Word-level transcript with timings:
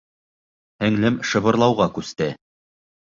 Һеңлем 0.85 1.19
шыбырлауға 1.33 1.89
күсте: 1.99 2.31